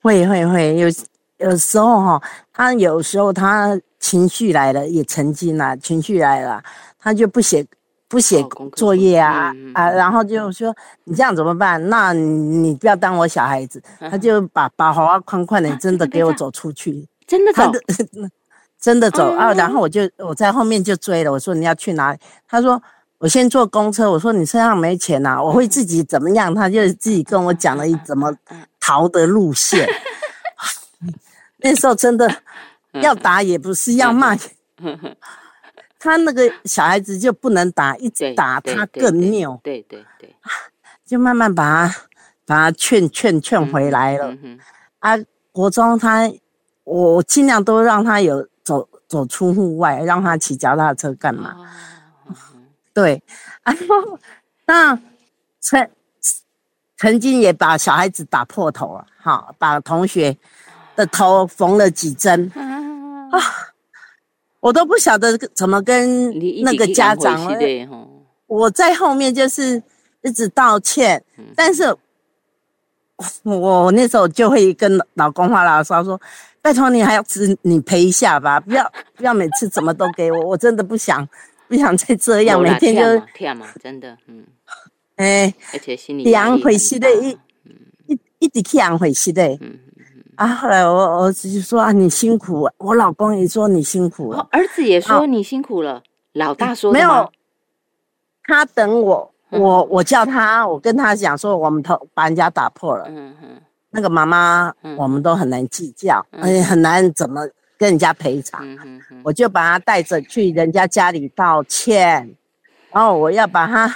[0.00, 0.88] 会会会有
[1.36, 2.22] 有时候哈，
[2.52, 3.80] 他有时候他。
[4.00, 6.62] 情绪来了，也曾经了，情绪来了，
[6.98, 7.66] 他就不写
[8.08, 8.42] 不写
[8.74, 11.88] 作业啊啊，然后就说你这样怎么办？
[11.88, 17.70] 那你不要当我小孩子，他就把把好好宽宽的真的给我走出去，真的走，
[18.80, 19.52] 真的走啊！
[19.54, 22.18] 然后我就我在后面就追了，我说你要去哪里？
[22.48, 22.80] 他说
[23.18, 24.10] 我先坐公车。
[24.10, 26.54] 我说你身上没钱呐，我会自己怎么样？
[26.54, 28.32] 他就自己跟我讲了一怎么
[28.80, 29.86] 逃的路线。
[31.58, 32.32] 那时候真的。
[33.02, 34.36] 要打也不是要骂，
[35.98, 39.58] 他那个小孩子就不能打，一直打他更拗。
[39.62, 40.34] 对对对，
[41.04, 41.94] 就慢慢把他
[42.46, 44.36] 把他劝劝劝回来了。
[45.00, 45.16] 啊，
[45.50, 46.30] 国中他
[46.84, 51.56] 我尽量都让他有走走出户外，让他骑脚踏车干嘛？
[52.94, 53.22] 对，
[53.64, 54.18] 然后
[54.66, 54.98] 那
[55.60, 55.88] 曾
[56.96, 60.36] 曾经也把小孩子打破头了，哈把同学
[60.96, 62.50] 的头缝了几针。
[63.30, 63.40] 啊，
[64.60, 67.58] 我都不晓得怎么跟那个家长了。
[68.46, 69.82] 我在后面就是
[70.22, 71.22] 一直道歉，
[71.54, 71.94] 但是
[73.42, 76.18] 我那时候就会跟老公发牢骚说
[76.62, 81.28] ：“拜托你还要只你赔一下吧， 不要不要每次怎么都给我，我真的不想
[81.68, 84.44] 不想再这样，每天就跳嘛，真的，嗯，
[85.16, 87.38] 哎，而且心里两回事的，一
[88.06, 89.78] 一一直去两回事的，嗯。”
[90.38, 90.46] 啊！
[90.46, 96.00] 后来我儿子就说：“啊，你辛苦。”我老公也说：“你辛苦了。”儿子也说：“你辛苦了。”
[96.34, 97.28] 老大说：“没有。”
[98.46, 107.40] 他等我，我我叫他，我跟他讲说：“我们头把人家打破了。”嗯嗯，那个妈妈，我们都很难计较，且很难怎么
[107.76, 108.64] 跟人家赔偿。
[109.24, 112.32] 我就把他带着去人家家里道歉，
[112.92, 113.92] 然后我要把他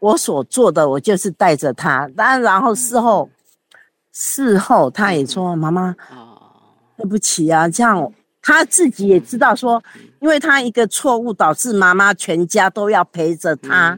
[0.00, 3.30] 我所做的，我就是带着他，但然后事后。
[4.12, 5.94] 事后他也说：“妈妈，
[6.96, 8.12] 对不起啊，这样。
[8.44, 9.80] 他自己也知道说，
[10.18, 13.96] 因为他一个错误导致妈妈全家都要陪着他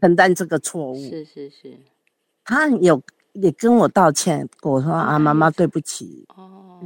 [0.00, 1.10] 承担这个错误。
[1.10, 1.78] 是是是，
[2.42, 3.02] 他有
[3.34, 6.24] 也跟我道歉，我说啊，妈妈对不起。
[6.34, 6.80] 哦，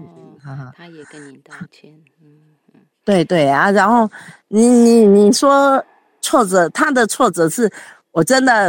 [0.77, 1.93] 他也跟你道歉。
[2.21, 2.41] 嗯
[2.75, 4.11] 嗯，对对啊，然后
[4.49, 5.81] 你你你说
[6.21, 7.71] 挫折，他的挫折是
[8.11, 8.69] 我真的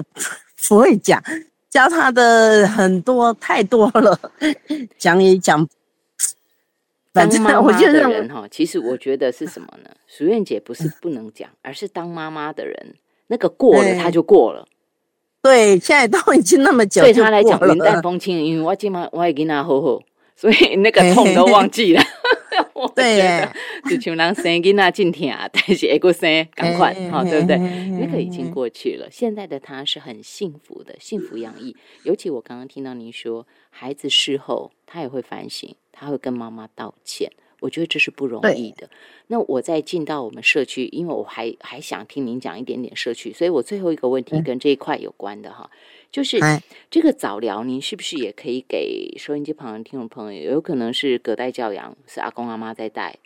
[0.67, 1.19] 不 会讲，
[1.69, 4.19] 教他的很多太多了，
[4.97, 5.67] 讲也讲。
[7.12, 9.89] 反正我觉得人哈，其实我觉得是什么呢？
[10.08, 12.95] 淑燕姐不是不能讲，而是当妈妈的人，
[13.27, 14.67] 那个过了他就过了。
[15.41, 19.99] 对，现在都已经那么久，对他来讲云淡风轻，因为我今晚我也跟他好好，
[20.36, 22.03] 所以那个痛都忘记了。
[22.96, 23.48] 对，
[23.89, 27.58] 就像人生囡仔真疼，但是一个生赶快，好对不对？
[27.58, 29.08] 那个已经过去了。
[29.12, 31.76] 现在的他是很幸福的，幸福洋溢。
[32.04, 37.32] 尤其我刚刚听到您说，孩子事后他也会反省，他会跟妈妈道歉。
[37.60, 38.89] 我觉得这是不容易的。
[39.28, 45.69] 那我再进到我们社区，因为我还还想听您讲一点点社区，所以我最后一个问题跟这一块有关的哈，
[46.12, 46.39] 就是
[46.89, 50.52] 这个早疗，您是不是也可以给收音机旁的听众朋友？
[50.54, 53.17] 有可能是隔代教养，是阿公阿妈在带，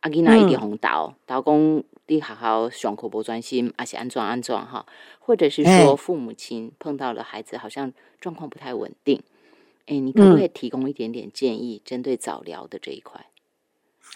[0.00, 4.86] 阿囡仔一点红导，导公你好好上课不专心，而且安装安装哈，
[5.18, 9.22] 或者是说父母亲碰到了孩子好像状况不太稳定，
[9.86, 13.26] 哎，你可不可以提供一点点建议，针对早疗的这一块？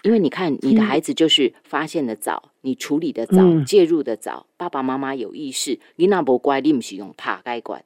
[0.03, 7.85] 因为你看，你的孩子就是发现的早，你处理的早，介入的早，爸爸妈妈有意识，你那不乖，你不是用怕该管。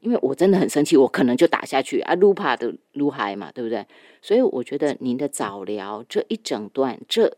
[0.00, 3.86] 因为我真的很生气，我可能就打下去啊，撸怕的撸嗨嘛，对不对？
[4.20, 7.36] 所以我觉得您的早疗这一整段，这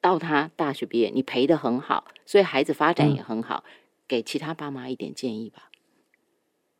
[0.00, 3.62] 到他大学毕业，你陪的很好，所以孩子发展也很好，
[4.08, 5.70] 给其他爸妈一点建议吧。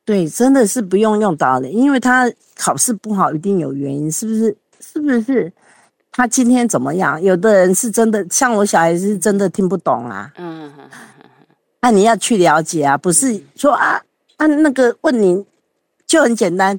[0.05, 4.57] 对，真的是不用用到的，因为他考试不好，一定有原因，是不是？
[4.81, 5.53] 是不是？
[6.14, 7.20] 他今天怎么样？
[7.20, 10.31] 有的人是真的，像我小孩是真的听不懂啊。
[10.37, 10.70] 嗯，
[11.81, 14.01] 那你要去了解啊，不是说啊
[14.37, 15.42] 啊那个问你
[16.07, 16.79] 就很简单，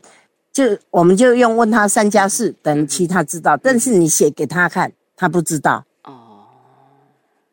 [0.52, 5.84] 就我们就用问他三加四等于七，他知道，但是你写给他看，他不知道。
[6.04, 6.46] 哦，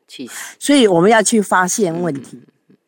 [0.06, 2.38] 其实，所以我们要去发现问题，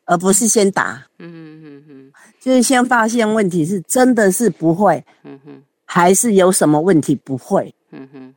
[0.05, 1.03] 而不是先答。
[1.19, 7.75] 嗯嗯嗯，就是先发现问题是真的是不会，嗯哼，还是有什么问题不会？
[7.91, 8.35] 嗯哼。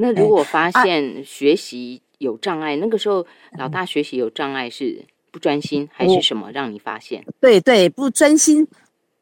[0.00, 3.26] 那如果发现学习有障碍，那个时候
[3.58, 6.50] 老大学习有障碍是不专心还是什么？
[6.52, 7.22] 让你发现？
[7.38, 8.66] 对对，不专心。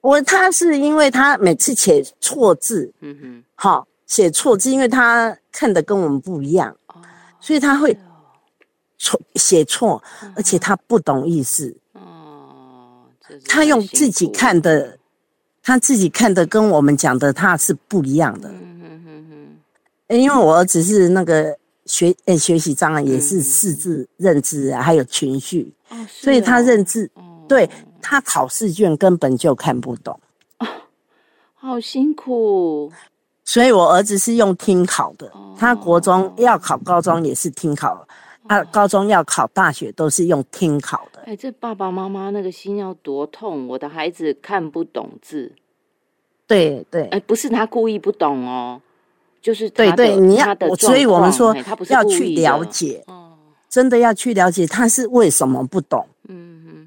[0.00, 6.76] 我他是因为他每次写错字，嗯哼，好写错字，因为他看的跟我们不一样，
[7.40, 7.98] 所以他会
[8.96, 10.00] 错写错，
[10.36, 11.76] 而且他不懂意思。
[11.94, 13.02] 哦，
[13.48, 14.96] 他用自己看的，
[15.60, 18.48] 他自己看的跟我们讲的他是不一样的。
[20.08, 25.72] 因为我儿子是那个学诶学习障碍，也是四字认知，还有情绪，
[26.08, 27.10] 所以他认知，
[27.46, 27.68] 对
[28.00, 30.18] 他考试卷根本就看不懂，
[31.54, 32.90] 好辛苦。
[33.44, 38.06] 所以我儿子是用听考的，他国中要考高中也是听考，
[38.46, 41.22] 他高中要考大学都是用听考的。
[41.22, 43.66] 哎，这爸爸妈妈那个心要多痛！
[43.68, 45.52] 我的孩子看不懂字，
[46.46, 48.80] 对对，哎，不是他故意不懂哦。
[49.48, 51.56] 就是对对，你要，所以我们说
[51.88, 53.02] 要去了解，
[53.70, 56.06] 真的要去了解他是为什么不懂。
[56.28, 56.86] 嗯嗯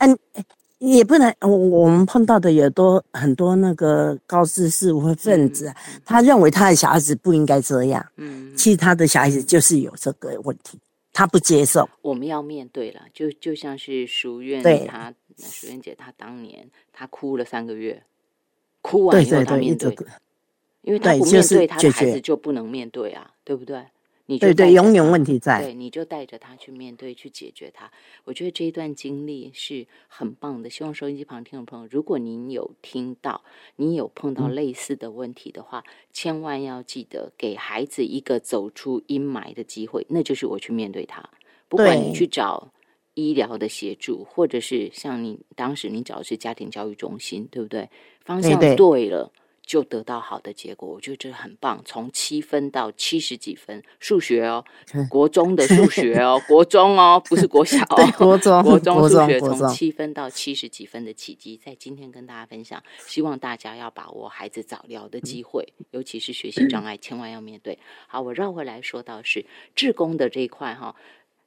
[0.00, 0.46] 嗯，嗯，
[0.80, 5.72] 也不能，我我们碰到的也多很多那个高知识分子，
[6.04, 8.04] 他认为他的小孩子不应该这样。
[8.18, 10.78] 嗯，其实他的小孩子就是有这个问题，
[11.10, 11.88] 他不接受。
[12.02, 18.02] 我们要面对了，就就像是书院他淑院姐，她当年她哭了三个月，
[18.82, 19.96] 哭完以后她面对。
[20.84, 23.82] 因为他不面对他的孩子，就不能面对啊，对不对？
[24.26, 25.62] 你对对，永远问题在。
[25.62, 27.92] 对，你就带着他去面对，去解决他。
[28.24, 30.70] 我觉得这一段经历是很棒的。
[30.70, 33.42] 希望收音机旁听众朋友，如果您有听到，
[33.76, 41.22] 你有碰到类似的问题的话，千万要记得给孩子一个走出阴霾的机会，那就是我去面对他。
[41.68, 42.72] 不管你去找
[43.12, 47.90] 医疗的协助，或者是像你当时你找的是家庭教育中心，对不对？
[48.24, 49.30] 方向对了。
[49.66, 51.80] 就得到好的结果，我觉得这很棒。
[51.86, 54.62] 从七分到七十几分，数学哦，
[55.08, 62.82] 国中的数学哦，国中哦，不是国小哦，国中国中数学从七分到七十几分的奇迹，在今天跟大家分享。
[63.06, 67.78] 希望大家要把握孩子早疗的机会，尤其是学习障碍，千万要面对。
[68.06, 70.94] 好，我绕回来说到是志工的这一块哈，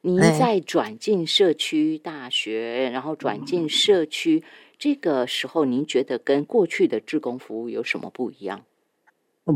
[0.01, 4.43] 您在转进社区大学，然后转进社区。
[4.79, 8.61] 这个时候，您觉得跟过去的志工服务有什么不一样？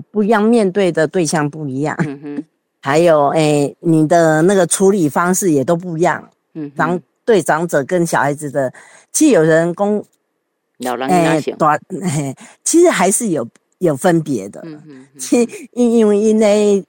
[0.10, 1.96] 不一样，面对的对象不一样。
[2.00, 2.46] 嗯哼，
[2.82, 6.30] 还有，哎，你的那个处理方式也都不一样。
[6.54, 8.74] 嗯，长对长者跟小孩子的，
[9.12, 10.04] 其实有人工
[10.80, 11.80] 老人家行，短，
[12.64, 13.48] 其实还是有
[13.80, 14.62] 有分别的。
[14.64, 16.84] 嗯嗯，其因因为因为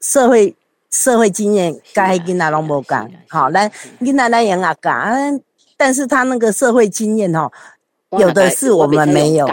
[0.00, 0.54] 社会
[0.90, 5.40] 社会经验，该跟那拢无讲，好，咱跟那咱人啊讲，
[5.80, 7.50] 但是他那个社会经验哦，
[8.18, 9.46] 有的是我们没有。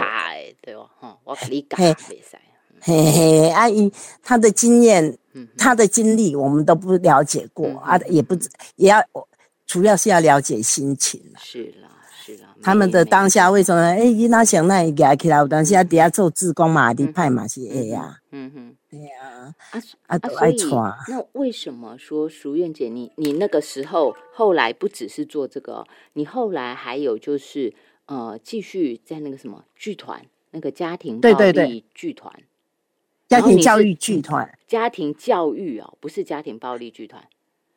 [0.60, 1.96] 对哦，哈，我给你讲，嘿，
[2.82, 3.90] 嘿嘿，阿姨，
[4.22, 5.16] 他的经验，
[5.56, 8.34] 他的经历，我们都不了解过啊，也不
[8.76, 9.02] 也要，
[9.66, 11.88] 主要是要了解心情是啦，
[12.22, 12.48] 是啦。
[12.62, 13.80] 他们的当下为什么？
[13.80, 20.94] 哎，伊那想那给他起来，当下底下做志工嘛，的派嘛是哎呀，嗯哼，对呀，啊啊都爱传。
[21.08, 27.74] 那为什么说淑苑姐，你你那个时候后来不只是做这个，你后来还有就是
[28.06, 30.24] 呃，继续在那个什么剧团。
[30.50, 32.32] 那个家庭暴力剧团，
[33.28, 37.22] 家庭教育剧团，家庭教育哦，不是家庭暴力剧团，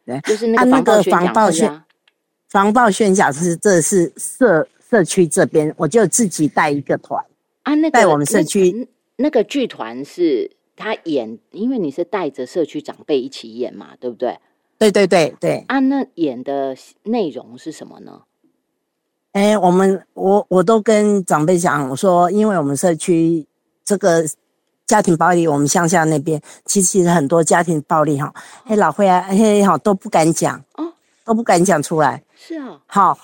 [0.06, 1.84] 对，就是那个防暴宣
[2.48, 7.22] 防暴宣讲是这是社社区这边，我就自己带一个团
[7.64, 8.88] 啊，那带我们社区
[9.18, 10.50] 那个剧团是
[10.82, 14.40] 他演，因为你是带着社区长辈一起演嘛，对不对？
[14.80, 18.24] 对对对对，啊，那演的内容是什么呢？
[19.34, 23.46] 哎，我们我我都跟长辈讲，我说，因为我们社区
[23.86, 24.26] 这个
[24.88, 28.34] 家庭暴力，我们乡下那边其实很多家庭暴力哈，
[28.66, 30.92] 嘿老会啊，嘿好都不敢讲，哦，
[31.24, 33.18] 都不敢讲出来，是啊，好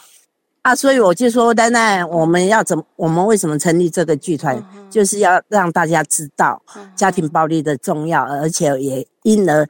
[0.67, 6.61] 啊，所以我就说，丹丹，我们要怎么，我们为什么成立这个剧团，就是要让大家知道
[6.93, 9.65] 家庭暴力的重要，而且也因而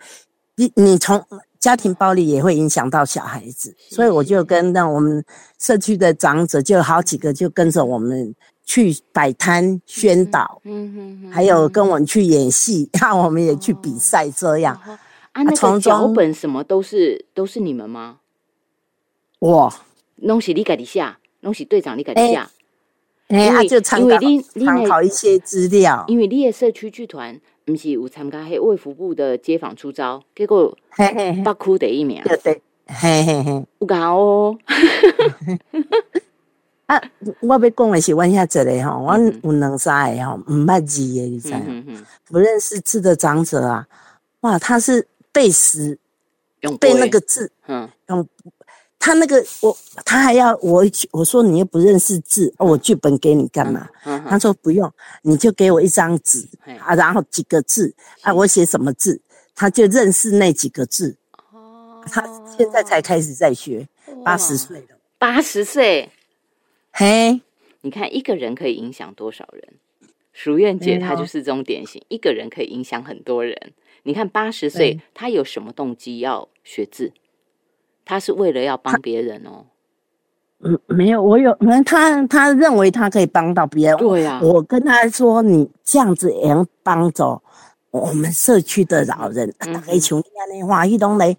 [0.56, 1.24] 你你从。
[1.60, 5.26] 家庭暴力也会影响到小孩子，所以我就跟那我们
[5.60, 8.34] 社区的长者，就好几个就跟着我们
[8.64, 10.94] 去摆摊宣导，嗯
[11.24, 14.76] 哼，还有跟我们去演戏，让我们也去比赛，这样。
[15.34, 18.18] 啊，那个脚本什么都是都是你们吗？
[19.40, 19.74] 哇，
[20.26, 21.06] 东西你家己写，
[21.42, 22.50] 拢是队长你改一下，
[23.28, 24.18] 哎，他就参考
[24.56, 27.40] 参考一些资料，因为你的社区剧团。
[27.68, 32.24] 不是有参加迄卫福部的街访出招，结果北区第一名。
[32.24, 34.58] 对对，嘿嘿嘿，有搞哦。
[36.88, 37.02] 啊，
[37.42, 41.54] 我要讲的是，我遐这里吼，我有两三个吼，唔捌字的，你知？
[42.30, 43.86] 不认识字的长者啊，
[44.40, 46.00] 哇，他是背诗，
[46.80, 48.26] 背那个字，嗯，用。
[49.00, 53.88] 他那个我，他还要我，我说你又不认识字，我剧本给你干嘛？
[54.28, 54.92] 他说不用，
[55.22, 56.46] 你就给我一张纸
[56.80, 59.22] 啊，然后几个字啊，我写什么字，
[59.56, 61.16] 他就认识那几个字。
[61.52, 62.22] 哦，他
[62.58, 63.88] 现在才开始在学，
[64.24, 66.10] 八十岁了，八十岁，
[66.92, 67.42] 嘿，
[67.82, 69.64] 你看一个人可以影响多少人？
[70.34, 73.74] 淑苑姐她就是这种典型，一个人可以影响很多人。
[74.04, 77.12] 你看八十岁，她有什么动机要学字？
[78.08, 79.66] 他是为了要帮别人哦，
[80.62, 81.56] 嗯，没有，我有，
[81.86, 84.40] 他他认为他可以帮到别人，对呀。
[84.42, 87.42] 我跟他说，你这样子也能帮着
[87.92, 91.36] 我们社区的老人，大概像你安尼话，一东来。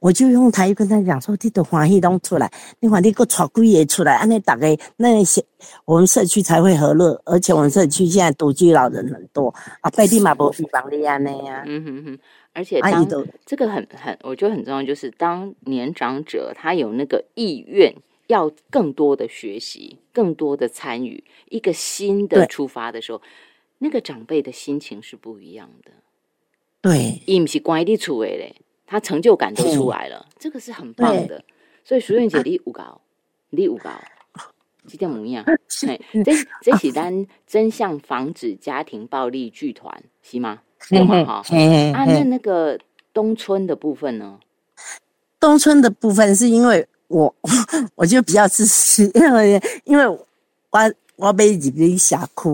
[0.00, 2.50] 我就用台语跟他讲说：“你的欢喜拢出来，
[2.80, 5.44] 你看你个炒鬼也出来，安尼大概那些
[5.84, 7.20] 我们社区才会和乐。
[7.26, 11.64] 而且我们社区现在独居老人很多啊，拜地马伯比邦利安那呀。
[11.66, 12.18] 嗯哼哼，
[12.52, 13.06] 而且当
[13.46, 17.94] 这个很很，我觉得很重要，就是当年长者他有那个意愿，
[18.26, 23.22] 要更多的学习，更多的参与，一个新的出发的时候，
[23.78, 25.92] 那个长辈的心情是不一样的。
[26.80, 28.54] 对，伊不是关你厝的嘞。”
[28.90, 31.44] 他成就感都出来了，这个是很棒的。
[31.84, 33.00] 所以淑苑姐，你五高，
[33.50, 33.88] 你五高，
[34.88, 35.44] 这点模样。
[35.68, 40.60] 这这是单真相防止家庭暴力剧团是吗？
[40.80, 41.24] 是吗？
[41.24, 41.34] 哈。
[41.94, 42.78] 啊，那那个
[43.12, 44.38] 东村的部分呢？
[45.38, 47.34] 东村的部分是因为我，
[47.96, 50.26] 我就比较自私， 因为因为我。
[51.22, 52.48] 我买入去社区，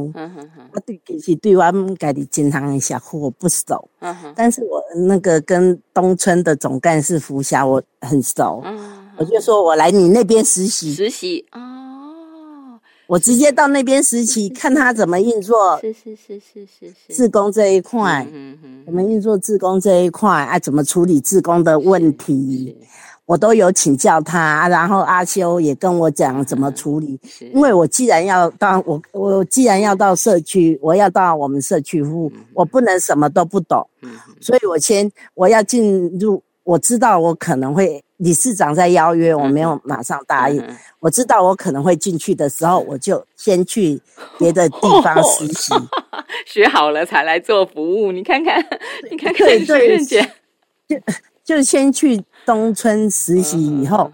[0.73, 3.89] 我对其实对我们家己经常的社区我不熟，
[4.35, 8.61] 但是我那个跟东村的总干事福霞我很熟，
[9.19, 11.76] 我就说我来你那边实习，实习哦，
[13.07, 22.77] 我直接到那边实习，看他怎么运作，是是是是是是，自工这一块，嗯嗯，怎么运作自工这一块，啊，怎么处理自工的问题。
[23.25, 27.19] 我都有请教他，然后阿修也跟我讲怎么处理。
[27.53, 33.85] 因为我既然要到我我既然要到社区，我要到我们社区服务，我不能什么都不懂。
[34.41, 40.63] 所以我先我要进入，我知道我可能会理事长在邀约，我没有马上答应。
[41.01, 44.01] 我知道我可能会进去的时候，我就先去
[44.39, 45.73] 别的地方实习，
[46.45, 48.11] 学好了才来做服务。
[48.13, 48.61] 你看看，
[49.11, 50.31] 你看看，对对姐，
[50.89, 50.97] 就
[51.45, 52.23] 就先去。
[52.47, 54.09] 东村实习以后，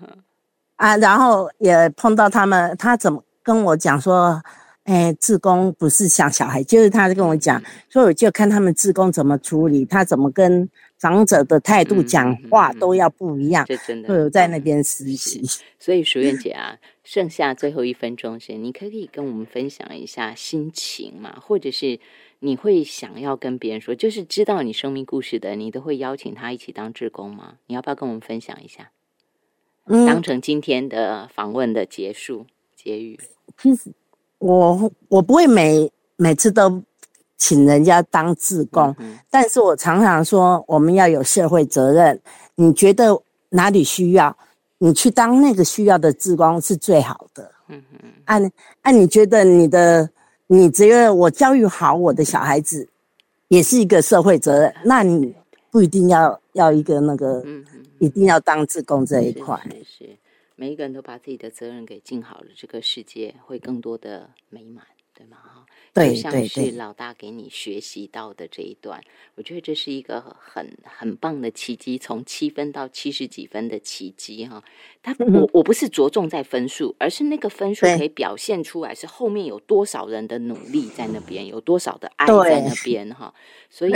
[0.76, 4.42] 啊，然后也碰到他们，他怎么跟我讲说，
[4.84, 10.66] 哎，志工不是像小孩，就是他跟我讲，所以我就看他们志工怎么处理，他怎么跟
[11.02, 13.64] 长者的态度讲话都要不一样。
[13.66, 15.42] 这真的，会有在那边实习。
[15.80, 21.98] 所以淑燕 姐啊，剩下最后一分钟时，你可以跟我们分享一下心情嘛，或者是
[22.38, 27.54] 你会想要跟别人说，就是知道你生命故事的，你都会邀请他一起当志工吗？
[27.66, 28.92] 你要不要跟我们分享一下？
[30.06, 32.46] 当成今天的访问的结束
[32.76, 33.18] 结语。
[33.58, 33.90] 其实
[34.38, 36.80] 我我不会每每次都
[37.42, 38.94] 请人家当志工，
[39.28, 42.20] 但是我常常说我们要有社会责任。
[42.54, 44.36] 你觉得哪里需要，
[44.78, 47.50] 你去当那个需要的志工是最好的。
[47.66, 48.10] 嗯嗯。
[48.26, 50.08] 按按你觉得你的，
[50.46, 52.88] 你觉得我教育好我的小孩子，
[53.48, 54.72] 也是一个社会责任。
[54.84, 55.34] 那你
[55.72, 57.44] 不一定要要一个那个。
[57.98, 60.16] 一定要当自工这一块，是
[60.56, 64.84] 每一个人都把自己的责任给尽好了，这个世界会更多的美满，
[65.14, 65.36] 对吗？
[65.94, 69.02] 哈，对，像是老大给你学习到的这一段，
[69.34, 74.62] 我觉得这是一个很很棒的奇迹，从七分到七十几分的奇迹，哈。
[75.02, 82.72] 他我我不是着重在分数，而是那个分数可以表现出来是后面有多少人的努力在那边，有多少的爱在那。
[82.84, 83.34] 边，哈。
[83.68, 83.92] 所以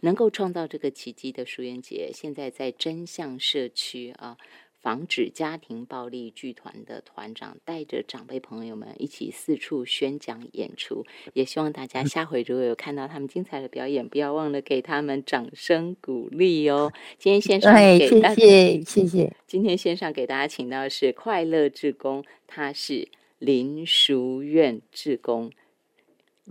[0.00, 4.36] 能够创造这个奇迹的舒媛姐，现在在真相社区啊，
[4.80, 11.04] 防止家庭暴力剧团的团长，带着长辈朋友们一起四处宣讲演出，
[11.34, 16.92] 也希望大家下回如果有看到他们精彩的表演，不要忘了给他们掌声鼓励哦。
[17.18, 19.36] 今天线上给大家，谢谢谢谢。
[19.46, 23.08] 今天线上给大家请到的是快乐志工，他是
[23.38, 25.50] 林淑苑志工。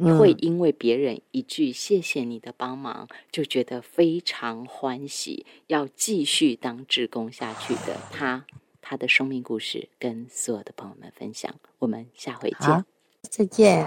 [0.05, 8.45] 会因为别人一句“谢谢你的帮忙”，就觉得非常欢喜，要继续当志工下去的 他，
[8.81, 11.53] 他的生命故事跟所有的朋友们分享。
[11.79, 12.85] 我们下回见，
[13.29, 13.85] 再见。